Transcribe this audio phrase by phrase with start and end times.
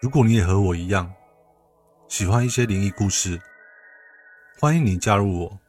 [0.00, 1.12] 如果你也和我一样
[2.08, 3.38] 喜欢一些灵异故事，
[4.58, 5.60] 欢迎你加入我。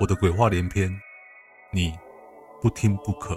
[0.00, 0.94] 我的鬼话连篇，
[1.72, 1.98] 你
[2.60, 3.34] 不听不可。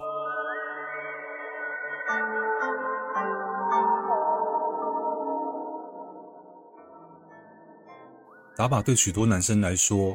[8.57, 10.14] 打靶对许多男生来说，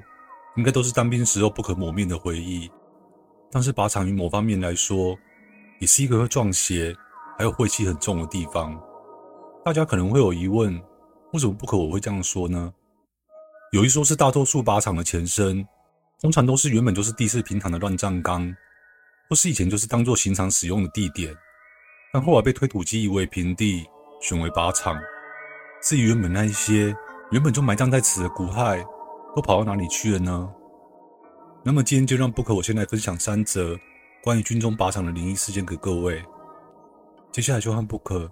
[0.57, 2.71] 应该都是当兵时候不可磨灭的回忆。
[3.51, 5.17] 但是靶场于某方面来说，
[5.81, 6.95] 也是一个会撞邪，
[7.39, 8.79] 还有晦气很重的地方。
[9.67, 10.81] 大家可能会有疑问，
[11.33, 12.73] 为什么不可我会这样说呢？
[13.73, 15.67] 有一说是大多数靶场的前身，
[16.21, 18.55] 通常都是原本就是地势平坦的乱葬岗，
[19.29, 21.37] 或是以前就是当做刑场使用的地点，
[22.13, 23.85] 但后来被推土机夷为平地，
[24.21, 24.97] 选为靶场。
[25.83, 26.97] 至于原本那一些
[27.33, 28.87] 原本就埋葬在此的骨骸，
[29.35, 30.49] 都跑到哪里去了呢？
[31.65, 33.77] 那么今天就让不可我先来分享三则
[34.23, 36.25] 关于军中靶场的灵异事件给各位。
[37.33, 38.31] 接下来就和不可。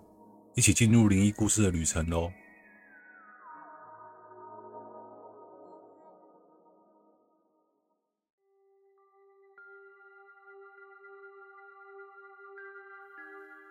[0.57, 2.33] 一起进入灵异故事的旅程喽！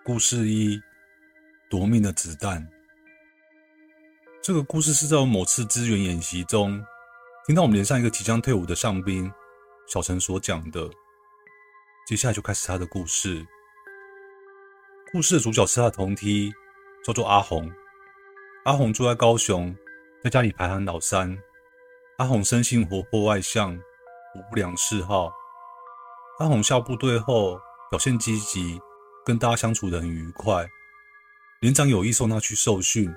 [0.04, 0.78] 故事一：
[1.70, 2.68] 夺命的子弹。
[4.42, 6.86] 这个故事是在我某次支援演习中，
[7.48, 9.32] 听到我们连上一个即将退伍的上兵
[9.88, 10.90] 小陈所讲的。
[12.06, 13.48] 接下来就开始他的故事。
[15.14, 16.54] 故事的主角是他的同梯。
[17.04, 17.70] 叫做阿红，
[18.64, 19.76] 阿红住在高雄，
[20.24, 21.38] 在家里排行老三。
[22.18, 25.34] 阿红生性活泼外向，无不良嗜好。
[26.40, 27.60] 阿红下部队后
[27.90, 28.80] 表现积极，
[29.26, 30.66] 跟大家相处得很愉快。
[31.60, 33.14] 连长有意送他去受训，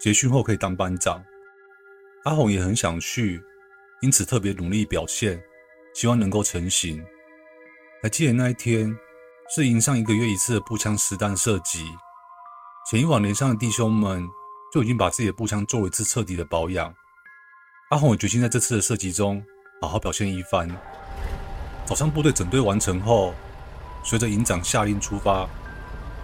[0.00, 1.22] 结训后可以当班长。
[2.24, 3.40] 阿红也很想去，
[4.00, 5.40] 因此特别努力表现，
[5.94, 7.04] 希望能够成行。
[8.02, 8.92] 还记得那一天
[9.54, 11.86] 是营上一个月一次的步枪实弹射击。
[12.84, 14.28] 前一晚连上的弟兄们
[14.72, 16.92] 就已经把自己的步枪做了一次彻底的保养。
[17.90, 19.42] 阿红也决心在这次的射击中
[19.80, 20.68] 好好表现一番。
[21.84, 23.34] 早上部队整队完成后，
[24.02, 25.48] 随着营长下令出发，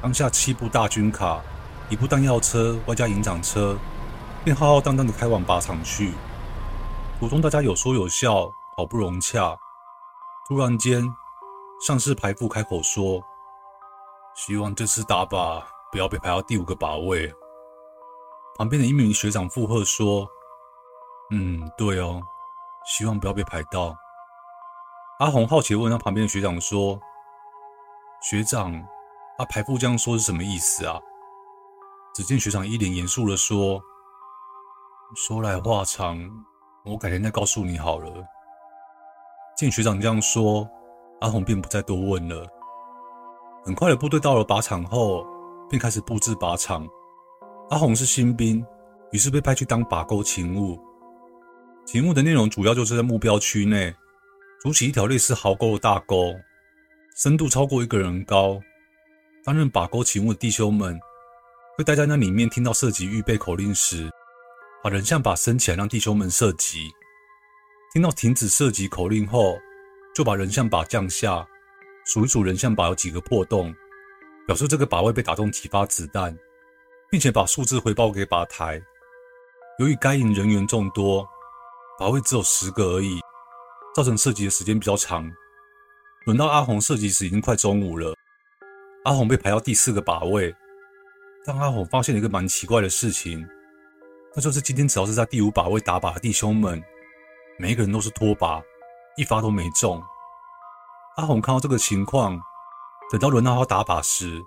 [0.02, 1.40] 当下七部大军卡、
[1.88, 3.78] 一部弹药车外加营长车，
[4.44, 6.12] 便浩浩荡荡的开往靶场去。
[7.20, 9.56] 途中大家有说有笑，好不融洽。
[10.48, 11.04] 突然间，
[11.86, 13.22] 上士排副开口说
[14.34, 17.32] ：“希望这次打靶。”不要被排到第五个靶位。
[18.56, 20.28] 旁边的一名学长附和说
[21.30, 22.20] ：“嗯，对哦，
[22.86, 23.96] 希望不要被排到。”
[25.20, 26.98] 阿红好奇问他旁边的学长说
[28.22, 28.72] ：“学长，
[29.38, 31.00] 阿排副这样说是什么意思啊？”
[32.14, 33.80] 只见学长一脸严肃的说
[35.14, 36.18] ：“说来话长，
[36.84, 38.12] 我改天再告诉你好了。”
[39.56, 40.68] 见学长这样说，
[41.20, 42.46] 阿红便不再多问了。
[43.64, 45.24] 很快的，部队到了靶场后。
[45.68, 46.86] 便开始布置靶场。
[47.70, 48.64] 阿红是新兵，
[49.12, 50.78] 于是被派去当靶钩勤务。
[51.84, 53.94] 勤务的内容主要就是在目标区内
[54.60, 56.34] 筑起一条类似壕沟的大沟，
[57.16, 58.60] 深度超过一个人高。
[59.44, 60.98] 担任靶钩勤务的弟兄们
[61.76, 64.10] 会待在那里面，听到射击预备口令时，
[64.82, 66.90] 把人像靶升起来，让弟兄们射击。
[67.94, 69.56] 听到停止射击口令后，
[70.14, 71.46] 就把人像靶降下，
[72.04, 73.74] 数一数人像靶有几个破洞。
[74.48, 76.34] 表示这个靶位被打中几发子弹，
[77.10, 78.80] 并且把数字回报给靶台。
[79.78, 81.28] 由于该营人员众多，
[82.00, 83.20] 靶位只有十个而已，
[83.94, 85.30] 造成射击的时间比较长。
[86.24, 88.16] 轮到阿红射击时，已经快中午了。
[89.04, 90.54] 阿红被排到第四个靶位，
[91.44, 93.46] 但阿红发现了一个蛮奇怪的事情，
[94.34, 96.82] 那就是今天只要是在第五靶位打靶的弟兄们，
[97.58, 98.62] 每一个人都是脱靶，
[99.18, 100.02] 一发都没中。
[101.16, 102.40] 阿红看到这个情况。
[103.10, 104.44] 等到轮到他打靶时，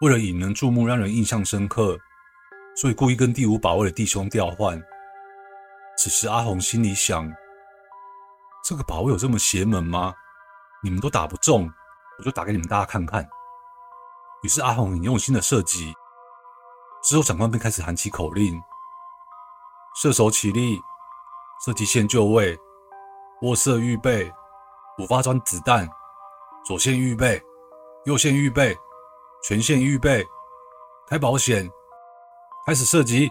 [0.00, 1.96] 为了引人注目、让人印象深刻，
[2.74, 4.82] 所以故意跟第五把位的弟兄调换。
[5.96, 7.32] 此时阿红心里想：
[8.64, 10.12] 这个靶位有这么邪门吗？
[10.82, 11.72] 你们都打不中，
[12.18, 13.28] 我就打给你们大家看看。
[14.42, 15.94] 于是阿红很用心的射击。
[17.02, 18.60] 之后长官便开始喊起口令：
[20.02, 20.80] 射手起立，
[21.64, 22.58] 射击线就位，
[23.42, 24.32] 卧射预备，
[24.98, 25.88] 五发装子弹，
[26.64, 27.40] 左线预备。
[28.04, 28.76] 右线预备，
[29.42, 30.24] 全线预备，
[31.06, 31.68] 开保险，
[32.64, 33.30] 开始射击。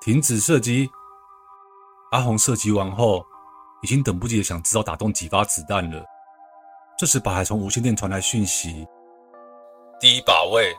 [0.00, 0.90] 停止射击。
[2.10, 3.24] 阿红射击完后，
[3.82, 6.04] 已经等不及的想知道打中几发子弹了。
[6.98, 8.88] 这时，靶台从无线电传来讯息：
[10.00, 10.76] 第一把位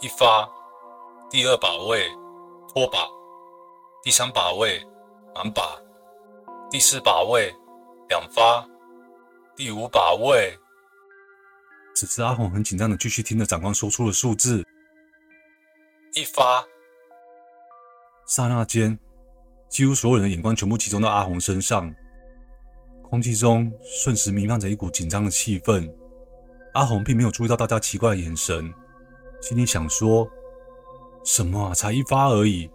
[0.00, 0.46] 一发，
[1.30, 2.06] 第二把位
[2.68, 3.23] 脱靶。
[4.04, 4.82] 第三靶位
[5.34, 5.62] 满靶，
[6.70, 7.50] 第四靶位
[8.10, 8.68] 两发，
[9.56, 10.54] 第五把位。
[11.96, 14.62] 此时，阿红很紧张的继续听着长官说出的数字。
[16.12, 16.62] 一发。
[18.26, 18.98] 刹那间，
[19.70, 21.90] 几乎所有人的眼光全部集中到阿红身上，
[23.08, 25.90] 空气中瞬时弥漫着一股紧张的气氛。
[26.74, 28.70] 阿红并没有注意到大家奇怪的眼神，
[29.40, 30.28] 心里想说
[31.24, 32.70] ：“什么啊，才一发而已，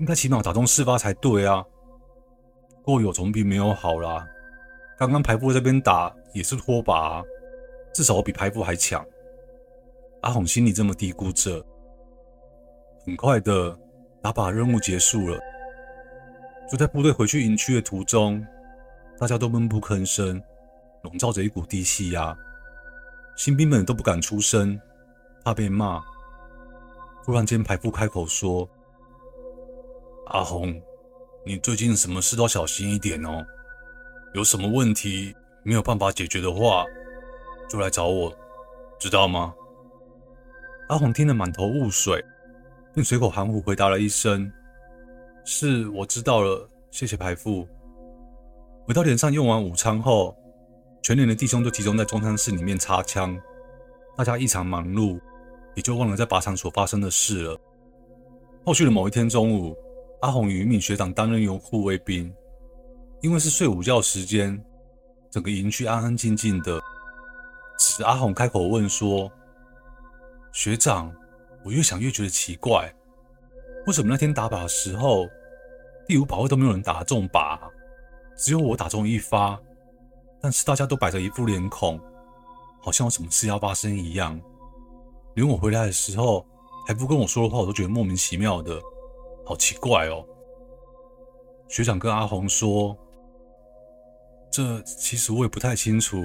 [0.00, 1.64] 应该起码打中四发才对啊。”
[2.82, 4.26] 不过有总比没有好啦。
[4.98, 7.22] 刚刚排副这边打也是拖把，
[7.94, 9.04] 至少我比排副还强。
[10.22, 11.64] 阿红心里这么嘀咕着。
[13.06, 13.78] 很快的，
[14.20, 15.38] 打靶任务结束了。
[16.70, 18.44] 就在部队回去营区的途中，
[19.18, 20.42] 大家都闷不吭声，
[21.02, 22.36] 笼罩着一股低气压。
[23.36, 24.78] 新兵们都不敢出声，
[25.44, 26.02] 怕被骂。
[27.24, 28.68] 突然间，排副开口说
[30.30, 30.80] ：“阿红，
[31.44, 33.44] 你最近什么事都小心一点哦。
[34.34, 36.84] 有什么问题没有办法解决的话，
[37.68, 38.32] 就来找我，
[38.98, 39.54] 知道吗？”
[40.88, 42.24] 阿红听得满头雾水。
[42.92, 44.50] 并随口含糊回答了一声
[45.46, 47.64] ：“是，我知道了，谢谢排副。”
[48.84, 50.36] 回到连上用完午餐后，
[51.00, 53.40] 全连的弟兄都集中在中餐室里面擦枪，
[54.16, 55.20] 大家异常忙碌，
[55.76, 57.56] 也就忘了在靶场所发生的事了。
[58.66, 59.76] 后续的某一天中午，
[60.20, 62.32] 阿红与一名学长担任拥护卫兵，
[63.22, 64.62] 因为是睡午觉时间，
[65.30, 66.80] 整个营区安安静静的。
[67.78, 69.30] 此时阿红开口问说
[70.52, 71.12] ：“学长。”
[71.62, 72.90] 我越想越觉得奇怪，
[73.86, 75.28] 为什么那天打靶的时候，
[76.08, 77.58] 第五把位都没有人打中靶，
[78.34, 79.60] 只有我打中一发，
[80.40, 82.00] 但是大家都摆着一副脸孔，
[82.80, 84.40] 好像有什么事要发生一样。
[85.34, 86.46] 连我回来的时候，
[86.88, 88.80] 还不跟我说的话，我都觉得莫名其妙的，
[89.50, 90.24] 好奇怪哦。
[91.66, 92.96] 学长跟阿红说，
[94.48, 96.24] 这其实我也不太清楚，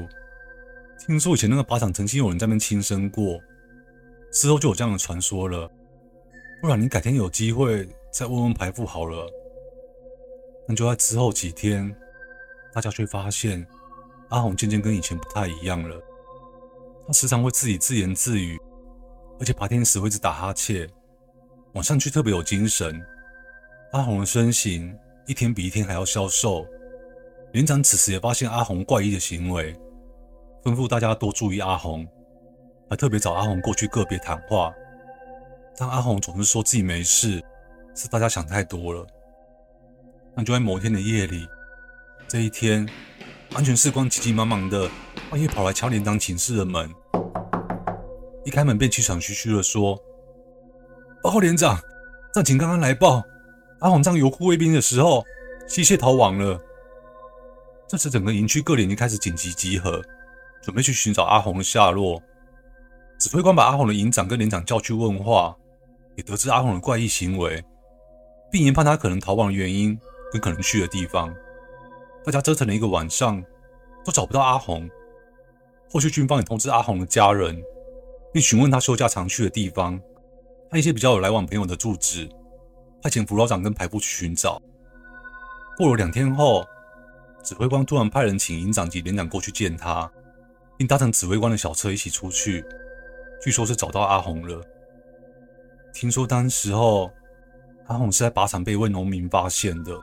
[1.00, 3.40] 听说以前那个靶场曾经有人在那边轻生过。
[4.32, 5.68] 之后就有这样的传说了，
[6.62, 9.28] 不然你改天有机会再问问排副好了。
[10.68, 11.96] 但就在之后几天，
[12.76, 13.66] 大家却发现
[14.30, 16.00] 阿红渐渐跟以前不太一样了。
[17.08, 18.56] 他时常会自己自言自语，
[19.40, 20.88] 而且白天时会一直打哈欠，
[21.74, 23.04] 晚上却特别有精神。
[23.96, 24.94] 阿红的身形
[25.26, 26.66] 一天比一天还要消瘦。
[27.54, 29.74] 连长此时也发现阿红怪异的行为，
[30.62, 32.06] 吩咐大家多注意阿红。
[32.90, 34.74] 还特别找阿红过去个别谈话，
[35.78, 37.42] 但阿红总是说自己没事，
[37.96, 39.08] 是大家想太多了。
[40.36, 41.48] 那就在某天的夜里，
[42.28, 42.86] 这一天，
[43.54, 44.90] 安全士官急急忙忙的
[45.32, 46.88] 半夜跑来敲连长寝室的门，
[48.44, 49.98] 一开门便气喘吁吁的说
[51.24, 51.80] ：“报告连长，
[52.34, 53.24] 战情刚刚来报，
[53.80, 55.24] 阿红在游护卫兵的时候
[55.68, 56.60] 弃械逃亡了。”
[57.88, 60.02] 这时，整个营区各连已经开始紧急集合，
[60.62, 62.22] 准备去寻找阿红的下落。
[63.20, 65.56] 指挥官把阿红的营长跟连长叫去问话，
[66.16, 67.64] 也得知阿红的怪异行为，
[68.52, 69.98] 并研判他可能逃亡的原因
[70.32, 71.34] 跟可能去的地方。
[72.26, 73.44] 大家折腾了一个晚上，
[74.04, 74.90] 都找不到阿红。
[75.92, 77.62] 后续军方也通知阿红的家人，
[78.34, 80.02] 并询问他休假常去的地方，
[80.72, 82.28] 和一些比较有来往朋友的住址，
[83.06, 84.60] 派遣辅导长跟排副去寻找。
[85.78, 86.66] 过了两天后，
[87.44, 90.12] 指挥官突然派人请营长及连长过去见他，
[90.76, 92.66] 并搭乘指挥官的小车一起出去。
[93.44, 94.60] 据说是找到阿红了。
[95.94, 97.12] 听说当时候
[97.86, 99.96] 阿红是在靶场被一位农民发现的。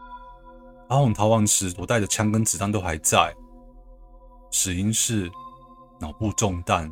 [0.87, 3.35] 阿红逃亡时所带的枪跟子弹都还在，
[4.53, 5.29] 死因是
[5.99, 6.89] 脑部中弹。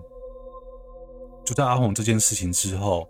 [1.44, 3.08] 就在阿红这件事情之后，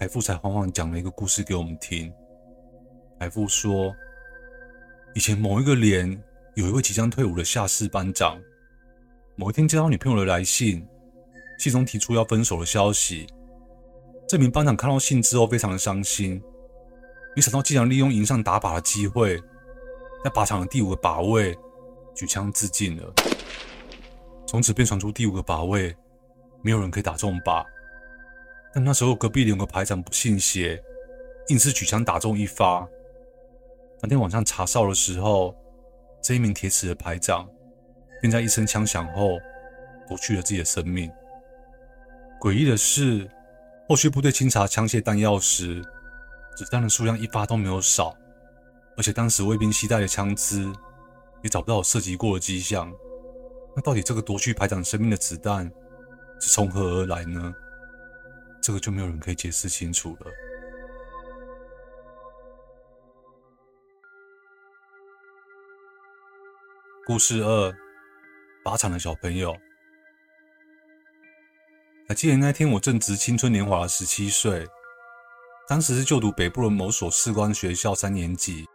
[0.00, 2.10] 排副才缓缓讲了一个故事给我们听。
[3.18, 3.94] 排副说，
[5.14, 6.10] 以前某一个连
[6.54, 8.40] 有一位即将退伍的下士班长，
[9.36, 10.88] 某一天接到女朋友的来信。
[11.58, 13.26] 信中提出要分手的消息，
[14.26, 16.42] 这名班长看到信之后非常的伤心，
[17.36, 19.38] 没想到竟然利用营上打靶的机会，
[20.24, 21.54] 在靶场的第五个靶位
[22.14, 23.12] 举枪自尽了。
[24.46, 25.94] 从此便传出第五个靶位
[26.62, 27.62] 没有人可以打中靶，
[28.72, 30.82] 但那时候隔壁连有个排长不信邪，
[31.48, 32.88] 硬是举枪打中一发。
[34.00, 35.54] 当天晚上查哨的时候，
[36.22, 37.48] 这一名铁齿的排长
[38.20, 39.38] 便在一声枪响后
[40.08, 41.10] 夺去了自己的生命。
[42.40, 43.28] 诡异的是，
[43.88, 45.82] 后续部队清查枪械弹药时，
[46.56, 48.16] 子弹的数量一发都没有少，
[48.96, 50.72] 而且当时卫兵携带的枪支
[51.42, 52.90] 也找不到有射击过的迹象。
[53.74, 55.70] 那到底这个夺去排长生命的子弹
[56.40, 57.52] 是从何而来呢？
[58.62, 60.26] 这个就没有人可以解释清楚了。
[67.06, 67.74] 故事二：
[68.64, 69.56] 靶场的小朋友。
[72.06, 74.66] 还记得那天我正值青春年华的十七岁，
[75.68, 78.66] 当时是就读北部的某所士官学校三年级。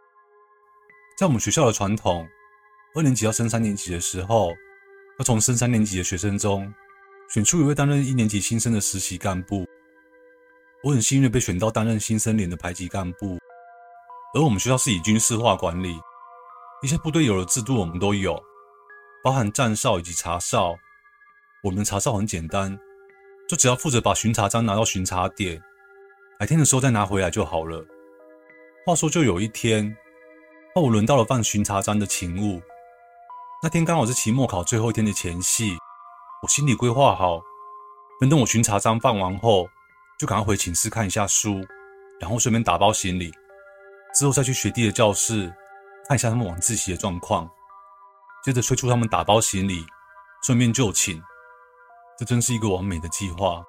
[1.16, 2.26] 在我们学校的传统，
[2.94, 4.52] 二年级要升三年级的时候，
[5.18, 6.72] 要从升三年级的学生中
[7.30, 9.66] 选出一位担任一年级新生的实习干部。
[10.86, 13.36] 我很幸运被选到担任新生连的排级干部。
[14.32, 15.98] 而我们学校是以军事化管理，
[16.80, 18.40] 一些部队有的制度我们都有，
[19.24, 20.76] 包含站哨以及查哨。
[21.64, 22.78] 我们的查哨很简单，
[23.48, 25.60] 就只要负责把巡查章拿到巡查点，
[26.38, 27.84] 白天的时候再拿回来就好了。
[28.86, 29.96] 话说，就有一天。
[30.72, 32.62] 后我轮到了放巡查章的勤务，
[33.60, 35.76] 那天刚好是期末考最后一天的前夕，
[36.42, 37.40] 我心里规划好，
[38.20, 39.68] 等等我巡查章放完后，
[40.18, 41.60] 就赶快回寝室看一下书，
[42.18, 43.30] 然后顺便打包行李，
[44.14, 45.52] 之后再去学弟的教室
[46.08, 47.48] 看一下他们晚自习的状况，
[48.42, 49.84] 接着催促他们打包行李，
[50.42, 51.22] 顺便就寝。
[52.18, 53.62] 这真是一个完美的计划，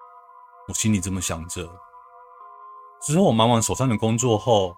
[0.69, 1.69] 我心里这么想着。
[3.01, 4.73] 之后我忙完手上的工作后，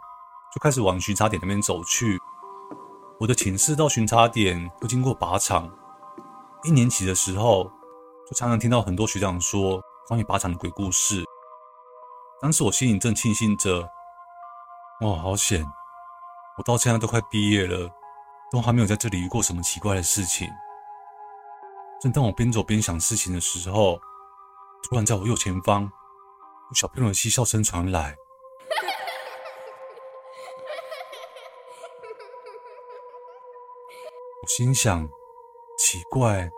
[0.53, 2.17] 就开始往巡查点那边走去。
[3.19, 5.71] 我的寝室到巡查点会经过靶场。
[6.63, 7.65] 一年级的时候，
[8.27, 11.23] 就常常听到很多学长说关于靶场的鬼故事。
[12.41, 13.81] 当时我心里正庆幸着，
[15.01, 15.61] 哇，好险！
[16.57, 17.91] 我到现在都快毕业了，
[18.49, 20.47] 都还没有在这里遇过什么奇怪的事情。
[22.01, 23.99] 正当我边走边想事情的时候，
[24.83, 28.15] 突然在我右前方，有小朋友的嬉笑声传来。
[34.41, 35.09] 我心想，
[35.77, 36.49] 奇怪，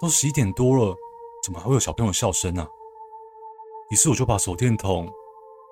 [0.00, 0.96] 都十一点多了，
[1.44, 2.66] 怎么还会有小朋友笑声呢？
[3.92, 5.06] 于是我就把手电筒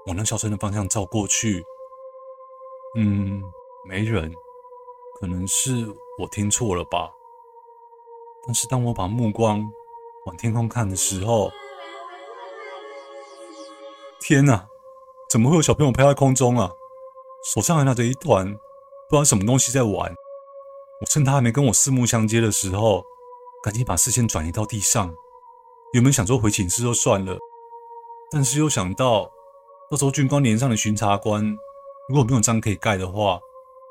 [0.04, 1.64] 往那笑声的方向照过去。
[2.94, 3.42] 嗯，
[3.88, 4.30] 没人，
[5.18, 7.10] 可能是我听错了吧。
[8.46, 9.66] 但是当我把目光
[10.26, 11.50] 往天空看的时候，
[14.20, 14.68] 天哪，
[15.30, 16.70] 怎么会有小朋友飘在空中啊？
[17.54, 18.52] 手上还拿着一团
[19.08, 20.14] 不知道什么东西在玩。
[21.00, 23.02] 我趁他还没跟我四目相接的时候，
[23.62, 25.14] 赶紧把视线转移到地上。
[25.94, 27.38] 原本想说回寝室就算了，
[28.30, 29.30] 但是又想到
[29.90, 31.44] 到时候军官连上的巡查官
[32.08, 33.40] 如果没有章可以盖的话，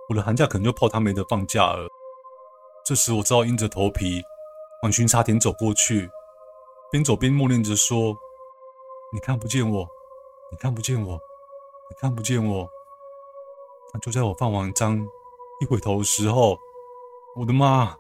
[0.10, 1.88] 我的寒假可能就泡汤没得放假了。
[2.86, 4.22] 这时我只好硬着头皮
[4.84, 6.10] 往巡查点走过去，
[6.91, 8.15] 边走边默念着说
[9.13, 9.88] ：“你看不见我，
[10.51, 11.19] 你看不见我，
[11.89, 12.69] 你看不见我。”
[13.93, 15.05] 那就在我放完章
[15.62, 16.58] 一回头的时候。
[17.36, 17.96] 我的妈！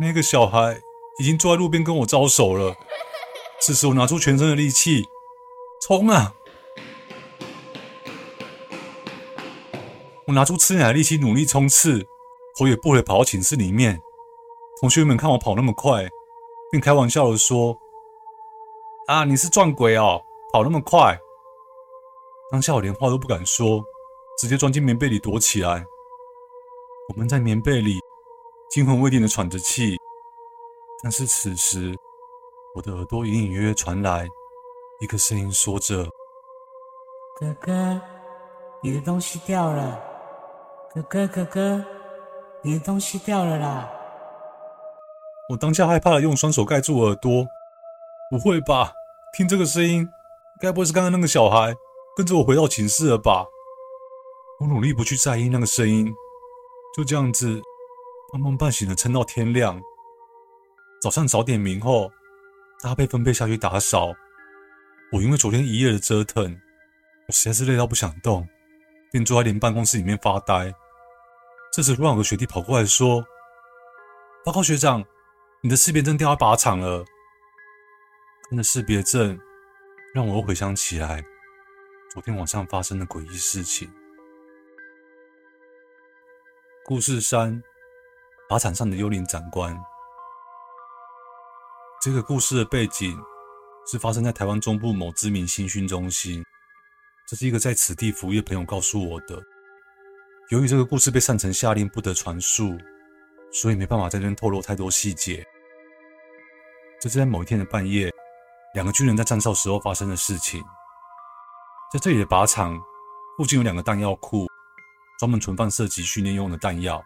[0.00, 0.80] 那个小孩
[1.20, 2.74] 已经坐在路边跟我招手了。
[3.60, 5.04] 此时我拿出全身的力气，
[5.80, 6.34] 冲啊！
[10.26, 12.06] 我拿出吃奶的力气努力冲刺，
[12.58, 14.00] 头也不回跑到寝室里面。
[14.80, 16.08] 同学们看我跑那么快，
[16.70, 17.78] 便开玩笑的说
[19.08, 21.18] ：“啊，你是撞鬼哦，跑那么快！”
[22.52, 23.82] 当下我连话都不敢说，
[24.38, 25.84] 直接钻进棉被里躲起来。
[27.08, 27.98] 我们在棉被里。
[28.70, 29.98] 惊魂未定的喘着气，
[31.02, 31.96] 但是此时
[32.74, 34.28] 我的耳朵隐隐约约传来
[35.00, 36.04] 一个声音，说着
[37.38, 38.00] ：“哥哥，
[38.82, 39.96] 你的东西掉了。
[40.92, 41.84] 哥哥，哥哥，
[42.62, 43.88] 你的东西掉了啦！”
[45.50, 47.46] 我当下害怕的用双手盖住耳朵。
[48.28, 48.92] 不会吧？
[49.32, 50.06] 听这个声音，
[50.60, 51.72] 该不会是刚刚那个小孩
[52.16, 53.46] 跟着我回到寝室了吧？
[54.60, 56.12] 我努力不去在意那个声音，
[56.96, 57.62] 就这样子。
[58.32, 59.80] 半梦半醒的撑到天亮，
[61.00, 62.10] 早上早点名后，
[62.82, 64.12] 大家被分配下去打扫。
[65.10, 66.60] 我因为昨天一夜的折腾，
[67.26, 68.46] 我实在是累到不想动，
[69.10, 70.72] 便坐在连办公室里面发呆。
[71.72, 73.24] 这时，突然有个学弟跑过来说
[74.44, 75.04] ：“报告学长，
[75.62, 77.04] 你的识别证掉在靶场了。”
[78.50, 79.38] 看着识别证，
[80.14, 81.22] 让我又回想起来
[82.10, 83.90] 昨天晚上发生的诡异事情。
[86.84, 87.62] 故事三。
[88.48, 89.78] 靶场上的幽灵长官。
[92.00, 93.14] 这个故事的背景
[93.90, 96.44] 是发生在台湾中部某知名新训中心。
[97.26, 99.42] 这是一个在此地服役的朋友告诉我的。
[100.50, 102.76] 由于这个故事被上层下令不得传述，
[103.50, 105.42] 所以没办法在这边透露太多细节。
[107.00, 108.12] 这是在某一天的半夜，
[108.74, 110.62] 两个军人在站哨时候发生的事情。
[111.90, 112.78] 在这里的靶场
[113.38, 114.46] 附近有两个弹药库，
[115.18, 117.02] 专门存放射击训练用的弹药。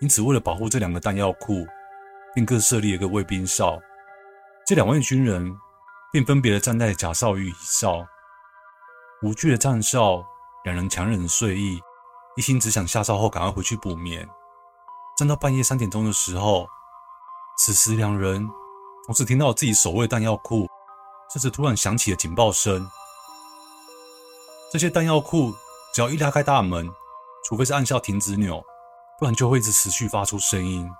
[0.00, 1.66] 因此，为了保护这两个弹药库，
[2.34, 3.80] 便各设立一个卫兵哨。
[4.64, 5.56] 这两位军人
[6.10, 8.06] 便分别的站在甲哨与乙哨，
[9.22, 10.24] 无惧的站哨，
[10.64, 11.80] 两人强忍睡意，
[12.34, 14.26] 一心只想下哨后赶快回去补眠。
[15.18, 16.66] 站到半夜三点钟的时候，
[17.58, 18.48] 此时，两人
[19.04, 20.66] 同时听到自己守卫弹药库，
[21.30, 22.88] 这时突然响起了警报声。
[24.72, 25.52] 这些弹药库
[25.92, 26.88] 只要一拉开大门，
[27.44, 28.64] 除非是按下停止钮，
[29.18, 30.90] 不然就会一直持续发出声音。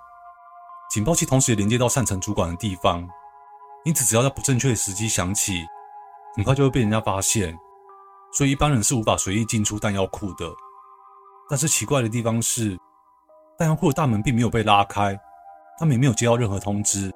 [0.91, 3.07] 警报器同时也连接到上层主管的地方，
[3.85, 5.65] 因此只要在不正确的时机响起，
[6.35, 7.57] 很快就会被人家发现。
[8.31, 10.45] 所以一般人是无法随意进出弹药库的。
[11.49, 12.77] 但是奇怪的地方是，
[13.57, 15.19] 弹药库的大门并没有被拉开，
[15.79, 17.11] 他们也没有接到任何通知，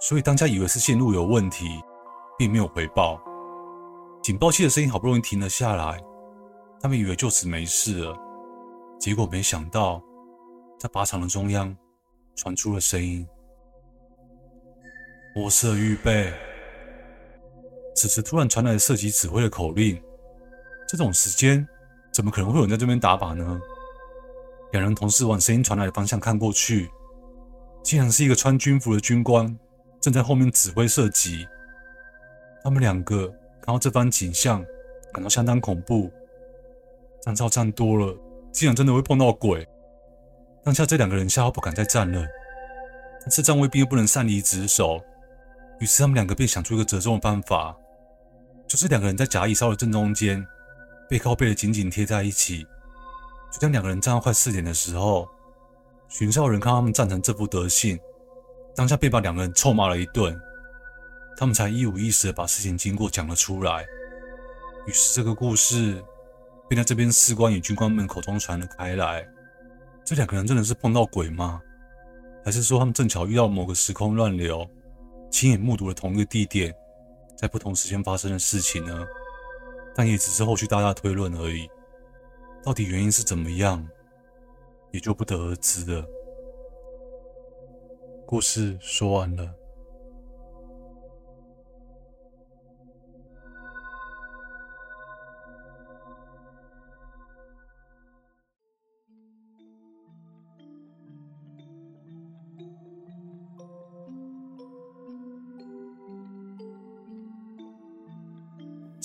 [0.00, 1.82] 所以当家以为是线路有问题，
[2.38, 3.20] 并没有回报。
[4.22, 6.00] 警报器的声音好不容易停了下来，
[6.80, 8.16] 他们以为就此没事了，
[9.00, 10.00] 结果没想到，
[10.78, 11.76] 在靶场的中央
[12.36, 13.26] 传出了声音
[15.36, 16.32] ：“发射预备。”
[17.94, 20.02] 此时突然传来了射击指挥的口令。
[20.88, 21.66] 这种时间，
[22.10, 23.60] 怎么可能会有人在这边打靶呢？
[24.72, 26.88] 两人同时往声音传来的方向看过去，
[27.82, 29.58] 竟然是一个穿军服的军官
[30.00, 31.46] 正在后面指挥射击。
[32.62, 33.28] 他们两个
[33.60, 34.64] 看到这番景象，
[35.12, 36.10] 感到相当恐怖。
[37.22, 38.16] 站哨站多了，
[38.52, 39.66] 竟然真的会碰到鬼。
[40.64, 42.24] 当下这两个人吓到不敢再站了，
[43.22, 45.00] 但是站卫兵又不能擅离职守，
[45.80, 47.76] 于是他们两个便想出一个折中的办法，
[48.66, 50.46] 就是两个人在甲乙烧的正中间。
[51.08, 52.66] 背靠背的紧紧贴在一起，
[53.52, 55.28] 就当两个人站到快四点的时候，
[56.08, 57.96] 巡哨人看他们站成这副德行，
[58.74, 60.36] 当下便把两个人臭骂了一顿，
[61.36, 63.86] 他们才一五一十的把事情经过讲了出来。
[64.84, 66.02] 于是这个故事
[66.68, 69.24] 便在这边士官与军官们口中传了开来。
[70.04, 71.60] 这两个人真的是碰到鬼吗？
[72.44, 74.68] 还是说他们正巧遇到某个时空乱流，
[75.30, 76.74] 亲眼目睹了同一个地点，
[77.36, 79.06] 在不同时间发生的事情呢？
[79.94, 81.68] 但也只是后续大家推论而已，
[82.62, 83.86] 到底原因是怎么样，
[84.90, 86.06] 也就不得而知了。
[88.26, 89.54] 故事说完了。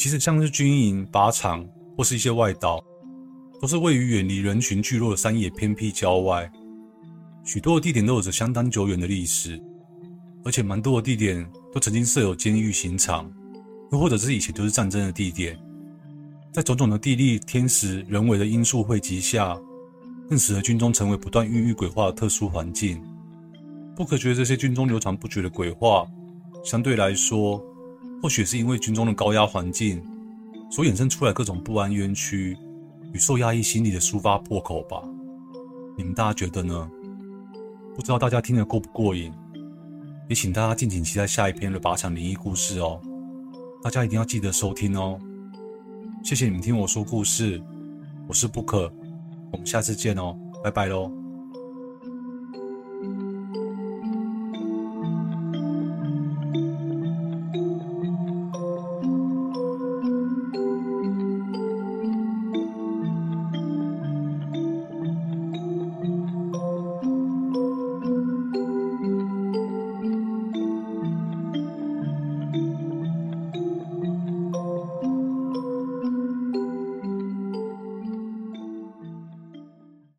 [0.01, 1.63] 其实像是军营、靶场
[1.95, 2.83] 或是一些外岛，
[3.61, 6.51] 都是位于远离人群聚落的山野偏僻郊外。
[7.43, 9.61] 许多的地点都有着相当久远的历史，
[10.43, 13.31] 而且蛮多的地点都曾经设有监狱、刑场，
[13.91, 15.55] 又或者是以前就是战争的地点。
[16.51, 19.55] 在种种的地利、天时、人为的因素汇集下，
[20.27, 22.99] 更使得军中成为不断孕育鬼话的特殊环境。
[23.95, 26.07] 不可觉这些军中流传不绝的鬼话，
[26.63, 27.63] 相对来说。
[28.21, 30.01] 或许是因为军中的高压环境
[30.69, 32.57] 所衍生出来各种不安、冤屈
[33.13, 35.01] 与受压抑心理的抒发破口吧。
[35.97, 36.89] 你们大家觉得呢？
[37.95, 39.33] 不知道大家听得过不过瘾？
[40.29, 43.01] 也请大家敬请期待下一篇的靶场灵异故事哦。
[43.83, 45.19] 大家一定要记得收听哦。
[46.23, 47.61] 谢谢你们听我说故事，
[48.27, 48.91] 我是不可
[49.51, 51.20] 我们下次见哦，拜拜喽。